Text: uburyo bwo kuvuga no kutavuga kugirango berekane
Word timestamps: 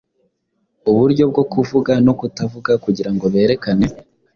uburyo 0.91 1.23
bwo 1.31 1.43
kuvuga 1.53 1.93
no 2.05 2.13
kutavuga 2.19 2.71
kugirango 2.83 3.25
berekane 3.33 3.87